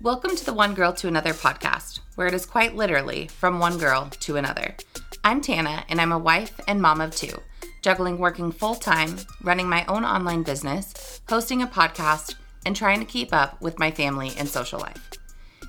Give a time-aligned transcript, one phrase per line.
[0.00, 3.78] Welcome to the One Girl to Another podcast, where it is quite literally from one
[3.78, 4.76] girl to another.
[5.24, 7.36] I'm Tana, and I'm a wife and mom of two,
[7.82, 13.04] juggling working full time, running my own online business, hosting a podcast, and trying to
[13.04, 15.10] keep up with my family and social life.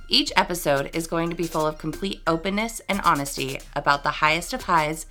[0.10, 4.54] Each episode is going to be full of complete openness and honesty about the highest
[4.54, 5.07] of highs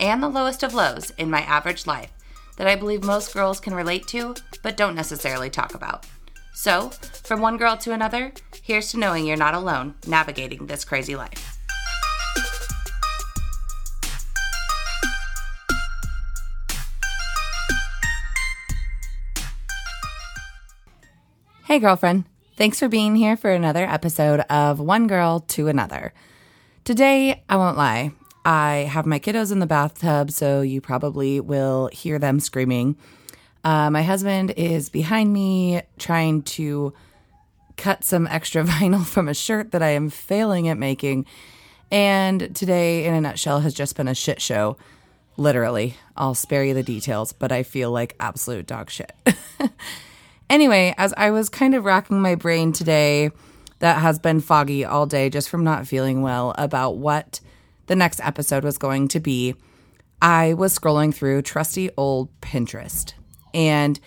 [0.00, 2.10] and the lowest of lows in my average life
[2.56, 6.06] that I believe most girls can relate to, but don't necessarily talk about.
[6.52, 6.90] So,
[7.24, 11.58] from one girl to another, here's to knowing you're not alone navigating this crazy life.
[21.64, 22.24] Hey, girlfriend.
[22.58, 26.12] Thanks for being here for another episode of One Girl to Another.
[26.84, 28.12] Today, I won't lie,
[28.44, 32.96] I have my kiddos in the bathtub, so you probably will hear them screaming.
[33.64, 36.92] Uh, my husband is behind me trying to
[37.76, 41.26] cut some extra vinyl from a shirt that I am failing at making.
[41.90, 44.76] And today, in a nutshell, has just been a shit show.
[45.36, 45.96] Literally.
[46.16, 49.12] I'll spare you the details, but I feel like absolute dog shit.
[50.52, 53.30] Anyway, as I was kind of racking my brain today,
[53.78, 57.40] that has been foggy all day just from not feeling well about what
[57.86, 59.54] the next episode was going to be,
[60.20, 63.14] I was scrolling through trusty old Pinterest.
[63.54, 63.98] And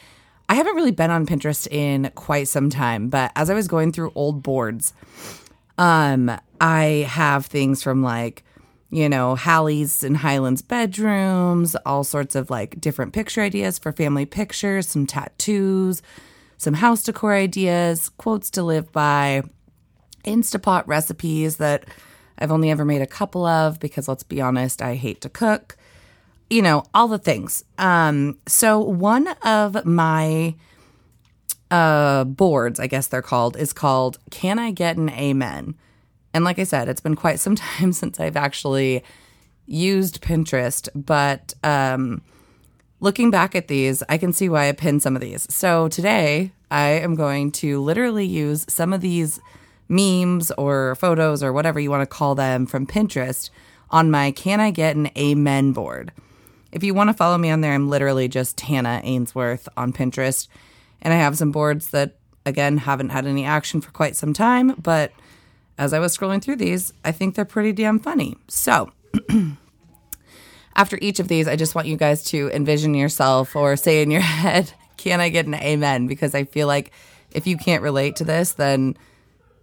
[0.48, 3.92] I haven't really been on Pinterest in quite some time, but as I was going
[3.92, 4.94] through old boards,
[5.78, 8.44] um, I have things from like,
[8.92, 14.26] you know, Hallie's and Highlands bedrooms, all sorts of like different picture ideas for family
[14.26, 16.02] pictures, some tattoos,
[16.58, 19.42] some house decor ideas, quotes to live by,
[20.26, 21.86] Instapot recipes that
[22.38, 25.78] I've only ever made a couple of because let's be honest, I hate to cook.
[26.50, 27.64] You know, all the things.
[27.78, 30.56] Um, so one of my
[31.72, 35.76] uh boards, I guess they're called, is called Can I Get an Amen?
[36.34, 39.03] And like I said, it's been quite some time since I've actually
[39.66, 42.22] used Pinterest, but um
[43.00, 45.52] looking back at these, I can see why I pinned some of these.
[45.53, 49.40] So today, I am going to literally use some of these
[49.88, 53.50] memes or photos or whatever you want to call them from Pinterest
[53.92, 56.12] on my Can I Get an Amen board.
[56.75, 60.50] If you want to follow me on there, I'm literally just Tana Ainsworth on Pinterest.
[61.02, 64.75] And I have some boards that, again, haven't had any action for quite some time,
[64.81, 65.13] but
[65.78, 68.36] as I was scrolling through these, I think they're pretty damn funny.
[68.50, 68.91] So,
[70.75, 74.12] after each of these, I just want you guys to envision yourself or say in
[74.12, 76.07] your head, Can I get an amen?
[76.07, 76.92] Because I feel like
[77.31, 78.97] if you can't relate to this, then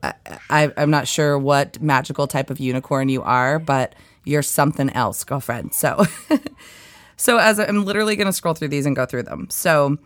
[0.02, 0.14] I,
[0.48, 3.94] I, I'm not sure what magical type of unicorn you are, but
[4.24, 5.74] you're something else, girlfriend.
[5.74, 6.06] So,
[7.22, 9.46] so as I'm literally going to scroll through these and go through them.
[9.48, 9.96] So,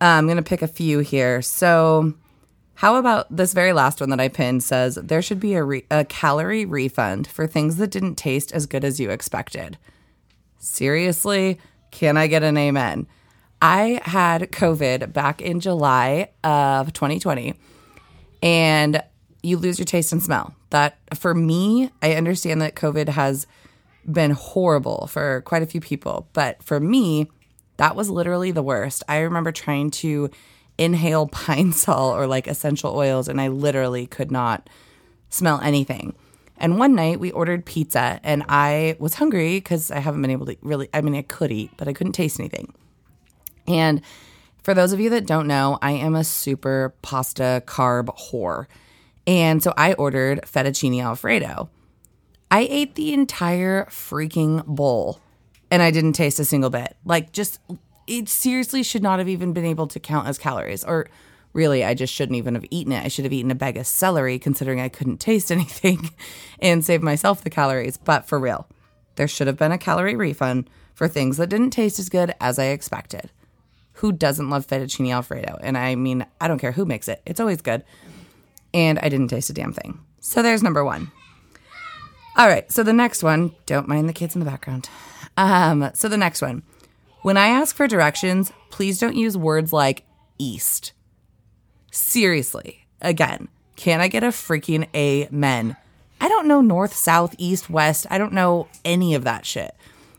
[0.00, 1.42] uh, I'm going to pick a few here.
[1.42, 2.14] So,
[2.76, 5.84] how about this very last one that I pinned says there should be a, re-
[5.90, 9.76] a calorie refund for things that didn't taste as good as you expected.
[10.58, 11.60] Seriously,
[11.90, 13.08] can I get an amen?
[13.60, 17.54] I had COVID back in July of 2020,
[18.42, 19.02] and
[19.42, 20.54] you lose your taste and smell.
[20.70, 23.46] That for me, I understand that COVID has
[24.06, 27.28] been horrible for quite a few people, but for me,
[27.76, 29.02] that was literally the worst.
[29.08, 30.30] I remember trying to
[30.78, 34.68] inhale pine sol or like essential oils, and I literally could not
[35.30, 36.14] smell anything.
[36.56, 40.46] And one night we ordered pizza, and I was hungry because I haven't been able
[40.46, 42.72] to really, I mean, I could eat, but I couldn't taste anything.
[43.66, 44.02] And
[44.62, 48.66] for those of you that don't know, I am a super pasta carb whore.
[49.26, 51.68] And so I ordered fettuccine alfredo.
[52.54, 55.18] I ate the entire freaking bowl
[55.72, 56.96] and I didn't taste a single bit.
[57.04, 57.58] Like, just,
[58.06, 60.84] it seriously should not have even been able to count as calories.
[60.84, 61.08] Or
[61.52, 63.04] really, I just shouldn't even have eaten it.
[63.04, 66.10] I should have eaten a bag of celery considering I couldn't taste anything
[66.60, 67.96] and save myself the calories.
[67.96, 68.68] But for real,
[69.16, 72.60] there should have been a calorie refund for things that didn't taste as good as
[72.60, 73.32] I expected.
[73.94, 75.58] Who doesn't love fettuccine alfredo?
[75.60, 77.82] And I mean, I don't care who makes it, it's always good.
[78.72, 79.98] And I didn't taste a damn thing.
[80.20, 81.10] So there's number one.
[82.36, 84.88] All right, so the next one, don't mind the kids in the background.
[85.36, 86.64] Um, so the next one,
[87.22, 90.04] when I ask for directions, please don't use words like
[90.36, 90.92] east.
[91.92, 95.76] Seriously, again, can I get a freaking amen?
[96.20, 98.06] I don't know north, south, east, west.
[98.10, 99.74] I don't know any of that shit.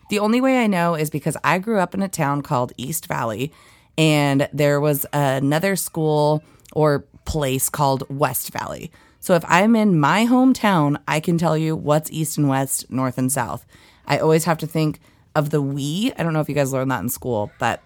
[0.09, 3.07] The only way I know is because I grew up in a town called East
[3.07, 3.51] Valley,
[3.97, 8.91] and there was another school or place called West Valley.
[9.25, 13.17] So if I'm in my hometown, I can tell you what's east and west, north
[13.17, 13.65] and south.
[14.05, 14.99] I always have to think
[15.33, 16.13] of the we.
[16.15, 17.81] I don't know if you guys learned that in school, but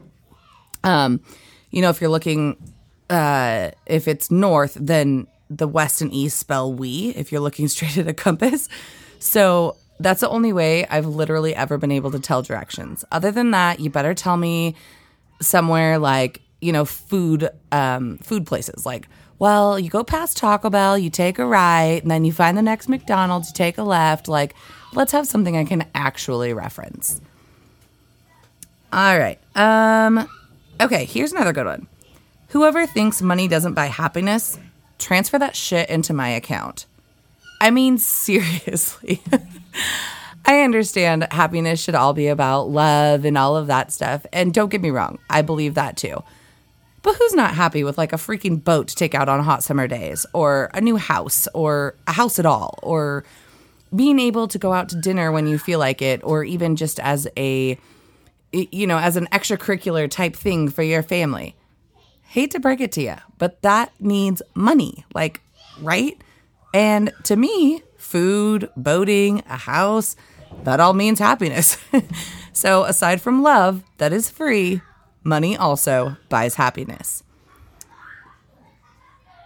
[0.84, 1.22] um,
[1.72, 2.58] you know, if you're looking
[3.10, 7.98] uh if it's north, then the west and east spell we if you're looking straight
[7.98, 8.68] at a compass.
[9.20, 13.06] So that's the only way I've literally ever been able to tell directions.
[13.14, 14.76] Other than that, you better tell me
[15.42, 19.08] somewhere like, you know, food um, food places like
[19.40, 22.62] well, you go past Taco Bell, you take a right, and then you find the
[22.62, 24.28] next McDonald's, you take a left.
[24.28, 24.54] Like,
[24.94, 27.22] let's have something I can actually reference.
[28.92, 29.40] All right.
[29.56, 30.28] Um
[30.82, 31.88] okay, here's another good one.
[32.50, 34.60] Whoever thinks money doesn't buy happiness,
[34.98, 36.86] transfer that shit into my account.
[37.62, 39.22] I mean, seriously.
[40.46, 44.26] I understand happiness should all be about love and all of that stuff.
[44.34, 46.24] And don't get me wrong, I believe that too.
[47.10, 49.88] But who's not happy with like a freaking boat to take out on hot summer
[49.88, 53.24] days, or a new house, or a house at all, or
[53.96, 57.00] being able to go out to dinner when you feel like it, or even just
[57.00, 57.80] as a,
[58.52, 61.56] you know, as an extracurricular type thing for your family?
[62.22, 65.42] Hate to break it to you, but that needs money, like,
[65.82, 66.16] right?
[66.76, 70.16] And to me, food, boating, a house,
[70.64, 71.76] that all means happiness.
[72.54, 74.82] so, aside from love that is free,
[75.24, 77.24] money also buys happiness.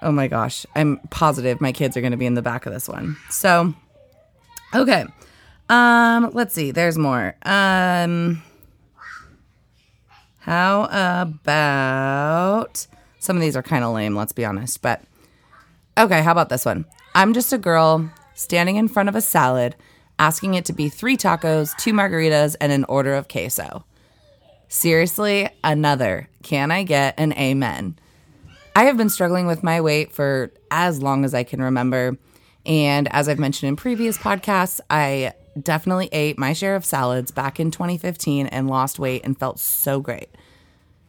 [0.01, 2.73] Oh my gosh, I'm positive my kids are going to be in the back of
[2.73, 3.17] this one.
[3.29, 3.73] So,
[4.75, 5.05] okay.
[5.69, 6.71] Um, let's see.
[6.71, 7.35] There's more.
[7.43, 8.43] Um,
[10.39, 12.85] how about
[13.19, 15.01] some of these are kind of lame, let's be honest, but
[15.97, 16.83] okay, how about this one?
[17.15, 19.77] I'm just a girl standing in front of a salad
[20.19, 23.85] asking it to be 3 tacos, 2 margaritas and an order of queso.
[24.73, 26.29] Seriously, another.
[26.41, 27.95] Can I get an amen?
[28.75, 32.17] I have been struggling with my weight for as long as I can remember.
[32.65, 37.59] And as I've mentioned in previous podcasts, I definitely ate my share of salads back
[37.59, 40.29] in 2015 and lost weight and felt so great.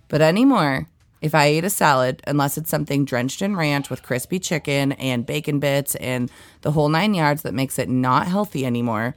[0.09, 0.87] But anymore,
[1.23, 5.25] if I eat a salad, unless it's something drenched in ranch with crispy chicken and
[5.25, 9.17] bacon bits and the whole nine yards that makes it not healthy anymore,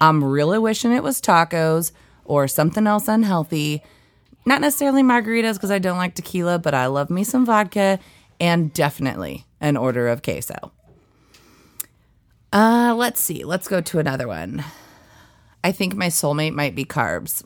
[0.00, 1.92] I'm really wishing it was tacos
[2.28, 3.82] or something else unhealthy.
[4.46, 7.98] Not necessarily margaritas because I don't like tequila, but I love me some vodka
[8.38, 10.72] and definitely an order of queso.
[12.52, 13.44] Uh, let's see.
[13.44, 14.64] Let's go to another one.
[15.64, 17.42] I think my soulmate might be carbs.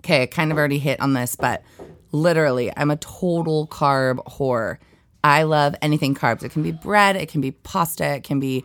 [0.00, 1.62] Okay, I kind of already hit on this, but
[2.10, 4.78] literally, I'm a total carb whore.
[5.22, 6.42] I love anything carbs.
[6.42, 8.64] It can be bread, it can be pasta, it can be,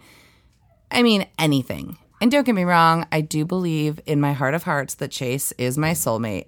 [0.89, 1.97] I mean, anything.
[2.19, 5.51] And don't get me wrong, I do believe in my heart of hearts that Chase
[5.53, 6.47] is my soulmate.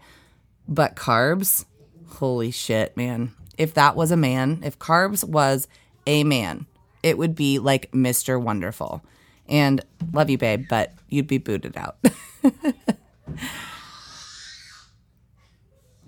[0.67, 1.65] But carbs,
[2.07, 3.33] holy shit, man.
[3.57, 5.67] If that was a man, if carbs was
[6.07, 6.65] a man,
[7.03, 8.41] it would be like Mr.
[8.41, 9.03] Wonderful.
[9.47, 9.83] And
[10.13, 11.97] love you, babe, but you'd be booted out.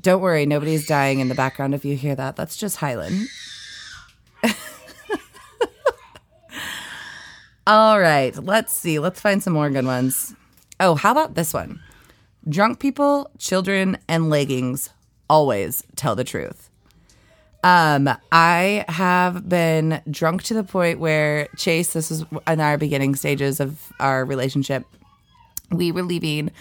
[0.01, 2.35] Don't worry, nobody's dying in the background if you hear that.
[2.35, 3.27] That's just Highland.
[7.73, 8.99] All right, let's see.
[8.99, 10.35] Let's find some more good ones.
[10.81, 11.79] Oh, how about this one?
[12.49, 14.89] Drunk people, children, and leggings
[15.29, 16.69] always tell the truth.
[17.63, 23.15] Um, I have been drunk to the point where Chase, this is in our beginning
[23.15, 24.83] stages of our relationship.
[25.71, 26.51] We were leaving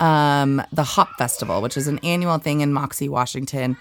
[0.00, 3.76] um, the Hop Festival, which is an annual thing in Moxee, Washington.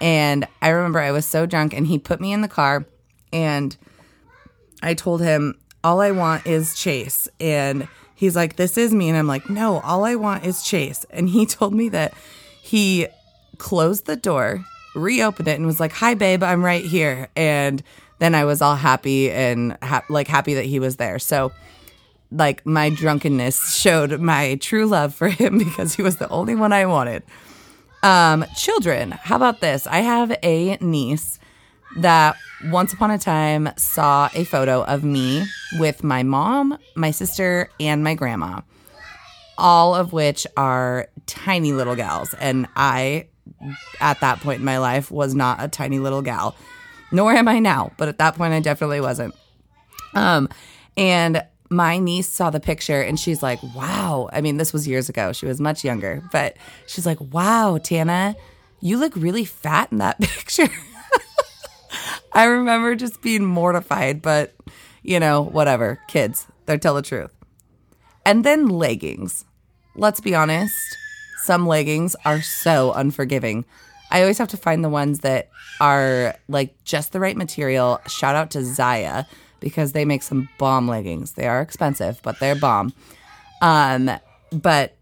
[0.00, 2.86] And I remember I was so drunk, and he put me in the car,
[3.32, 3.76] and
[4.82, 7.28] I told him, All I want is Chase.
[7.38, 7.86] And
[8.16, 9.08] he's like, This is me.
[9.08, 11.06] And I'm like, No, all I want is Chase.
[11.10, 12.12] And he told me that
[12.62, 13.06] he
[13.58, 14.64] closed the door
[14.94, 17.82] reopened it and was like, "Hi, babe, I'm right here." And
[18.18, 21.18] then I was all happy and ha- like happy that he was there.
[21.18, 21.52] So,
[22.30, 26.72] like my drunkenness showed my true love for him because he was the only one
[26.72, 27.22] I wanted.
[28.02, 29.86] Um, children, how about this?
[29.86, 31.38] I have a niece
[31.98, 32.36] that
[32.66, 35.44] once upon a time saw a photo of me
[35.78, 38.60] with my mom, my sister, and my grandma,
[39.58, 42.34] all of which are tiny little gals.
[42.34, 43.26] And I
[44.00, 46.54] at that point in my life was not a tiny little gal,
[47.12, 47.92] nor am I now.
[47.96, 49.34] But at that point, I definitely wasn't.
[50.14, 50.48] Um,
[50.96, 55.08] and my niece saw the picture and she's like, "Wow!" I mean, this was years
[55.08, 55.32] ago.
[55.32, 58.36] She was much younger, but she's like, "Wow, Tana,
[58.80, 60.68] you look really fat in that picture."
[62.34, 64.54] I remember just being mortified, but
[65.02, 66.00] you know, whatever.
[66.08, 67.34] Kids, they tell the truth.
[68.26, 69.44] And then leggings.
[69.96, 70.74] Let's be honest
[71.44, 73.66] some leggings are so unforgiving.
[74.10, 78.00] I always have to find the ones that are like just the right material.
[78.08, 79.26] Shout out to Zyia
[79.60, 81.32] because they make some bomb leggings.
[81.32, 82.94] They are expensive, but they're bomb.
[83.60, 84.10] Um,
[84.52, 84.96] but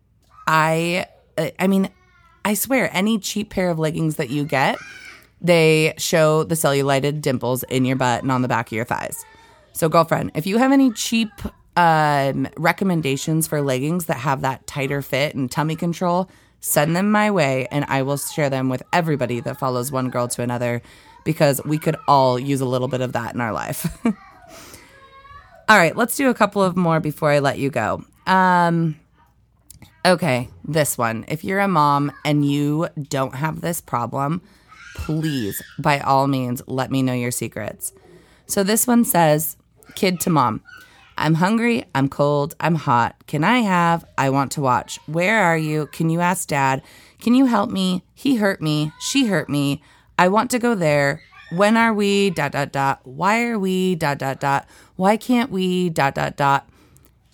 [0.48, 1.06] I,
[1.58, 1.90] I mean,
[2.44, 4.78] I swear, any cheap pair of leggings that you get,
[5.42, 9.24] They show the cellulited dimples in your butt and on the back of your thighs.
[9.72, 11.30] So, girlfriend, if you have any cheap
[11.76, 16.30] um, recommendations for leggings that have that tighter fit and tummy control,
[16.60, 20.28] send them my way and I will share them with everybody that follows one girl
[20.28, 20.80] to another
[21.24, 23.86] because we could all use a little bit of that in our life.
[24.04, 28.04] all right, let's do a couple of more before I let you go.
[28.26, 29.00] Um,
[30.04, 31.24] okay, this one.
[31.28, 34.42] If you're a mom and you don't have this problem,
[35.02, 37.92] please, by all means, let me know your secrets.
[38.46, 39.56] So this one says,
[39.96, 40.62] Kid to mom,
[41.18, 43.16] I'm hungry, I'm cold, I'm hot.
[43.26, 44.04] Can I have?
[44.16, 44.98] I want to watch.
[45.06, 45.86] Where are you?
[45.88, 46.82] Can you ask dad?
[47.20, 48.04] Can you help me?
[48.14, 48.92] He hurt me.
[49.00, 49.82] She hurt me.
[50.18, 51.20] I want to go there.
[51.50, 52.30] When are we?
[52.30, 53.00] Dot, dot, dot.
[53.02, 53.96] Why are we?
[53.96, 54.66] Dot, dot, dot.
[54.96, 55.90] Why can't we?
[55.90, 56.68] Dot, dot, dot.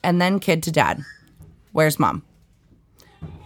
[0.02, 1.04] And then kid to dad.
[1.72, 2.24] Where's mom?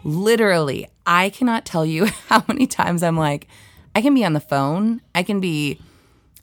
[0.04, 3.48] Literally, I cannot tell you how many times I'm like,
[3.94, 5.00] I can be on the phone.
[5.14, 5.78] I can be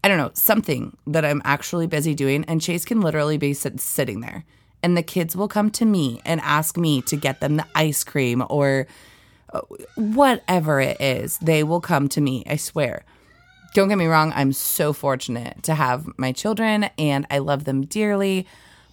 [0.03, 2.45] I don't know, something that I'm actually busy doing.
[2.45, 4.45] And Chase can literally be sit- sitting there.
[4.81, 8.05] And the kids will come to me and ask me to get them the ice
[8.05, 8.87] cream or
[9.53, 9.61] uh,
[9.95, 11.37] whatever it is.
[11.39, 13.03] They will come to me, I swear.
[13.73, 17.85] Don't get me wrong, I'm so fortunate to have my children and I love them
[17.85, 18.47] dearly.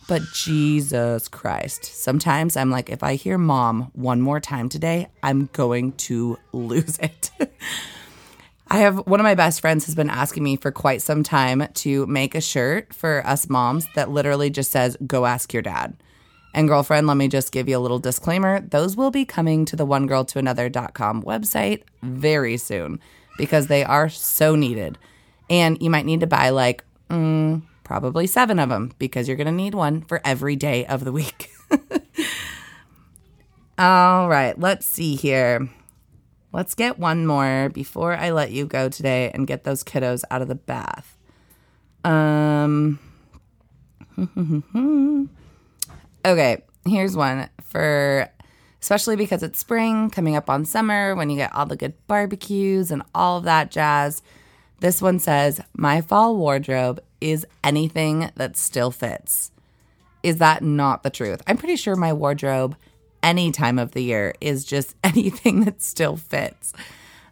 [0.09, 5.49] But Jesus Christ, sometimes I'm like, if I hear mom one more time today, I'm
[5.53, 7.31] going to lose it.
[8.69, 11.69] I have one of my best friends has been asking me for quite some time
[11.75, 15.97] to make a shirt for us moms that literally just says, Go ask your dad.
[16.53, 18.61] And girlfriend, let me just give you a little disclaimer.
[18.61, 22.99] Those will be coming to the one girl to another.com website very soon
[23.37, 24.99] because they are so needed.
[25.49, 29.47] And you might need to buy like mm, probably seven of them because you're going
[29.47, 31.51] to need one for every day of the week.
[33.79, 35.69] All right, let's see here.
[36.53, 40.43] Let's get one more before I let you go today and get those kiddos out
[40.43, 41.17] of the bath.
[42.05, 42.99] Um,
[46.25, 48.31] okay, here's one for
[48.81, 52.91] especially because it's spring coming up on summer when you get all the good barbecues
[52.91, 54.23] and all of that jazz.
[54.81, 59.51] This one says, My fall wardrobe is anything that still fits.
[60.23, 61.43] Is that not the truth?
[61.47, 62.77] I'm pretty sure my wardrobe
[63.27, 66.73] any time of the year is just anything that still fits.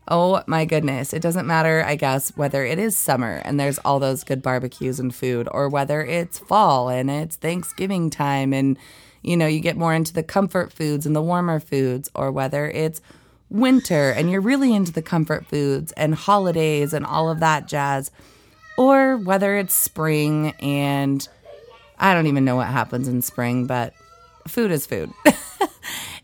[0.06, 1.14] Oh my goodness.
[1.14, 5.00] It doesn't matter, I guess, whether it is summer and there's all those good barbecues
[5.00, 8.76] and food, or whether it's fall and it's Thanksgiving time and,
[9.22, 12.68] you know, you get more into the comfort foods and the warmer foods, or whether
[12.68, 13.00] it's
[13.48, 18.10] winter and you're really into the comfort foods and holidays and all of that jazz,
[18.76, 21.26] or whether it's spring and
[21.98, 23.94] I don't even know what happens in spring, but
[24.48, 25.10] food is food.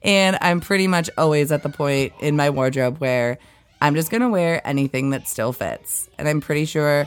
[0.02, 3.38] and I'm pretty much always at the point in my wardrobe where
[3.80, 6.08] I'm just going to wear anything that still fits.
[6.18, 7.06] And I'm pretty sure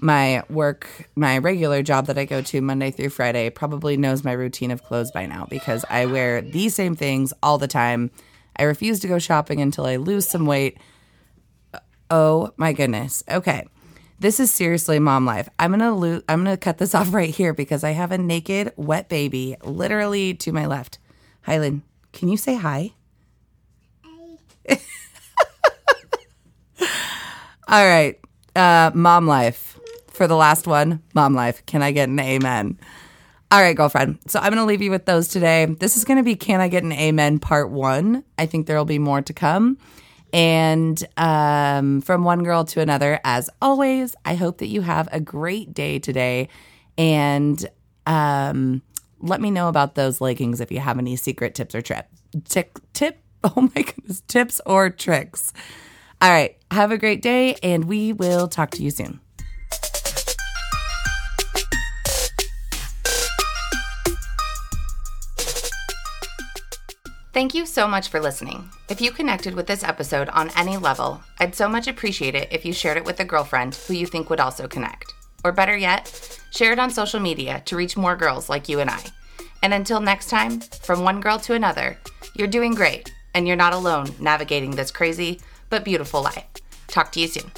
[0.00, 4.32] my work, my regular job that I go to Monday through Friday, probably knows my
[4.32, 8.10] routine of clothes by now because I wear these same things all the time.
[8.56, 10.78] I refuse to go shopping until I lose some weight.
[12.10, 13.22] Oh my goodness.
[13.30, 13.66] Okay.
[14.18, 15.48] This is seriously mom life.
[15.58, 18.72] I'm gonna lo- I'm gonna cut this off right here because I have a naked,
[18.76, 20.98] wet baby literally to my left.
[21.46, 22.92] Hylan, can you say hi?
[24.04, 24.38] Hi.
[27.68, 28.18] All right.
[28.54, 29.78] Uh, mom life.
[30.08, 31.64] For the last one, mom life.
[31.64, 32.78] Can I get an amen?
[33.50, 34.18] All right, girlfriend.
[34.28, 35.66] So I'm going to leave you with those today.
[35.66, 38.24] This is going to be Can I Get an Amen part one.
[38.38, 39.78] I think there will be more to come.
[40.32, 45.20] And um, from one girl to another, as always, I hope that you have a
[45.20, 46.48] great day today.
[46.96, 47.62] And
[48.06, 48.80] um,
[49.22, 52.06] let me know about those leggings if you have any secret tips or trip
[52.48, 53.18] tip tip.
[53.44, 55.52] Oh my goodness, tips or tricks.
[56.20, 59.18] All right, have a great day, and we will talk to you soon.
[67.32, 68.68] Thank you so much for listening.
[68.88, 72.64] If you connected with this episode on any level, I'd so much appreciate it if
[72.64, 75.12] you shared it with a girlfriend who you think would also connect.
[75.42, 78.90] Or better yet, share it on social media to reach more girls like you and
[78.90, 79.02] I.
[79.62, 81.98] And until next time, from one girl to another,
[82.36, 85.40] you're doing great and you're not alone navigating this crazy
[85.70, 86.44] but beautiful life.
[86.88, 87.50] Talk to you soon.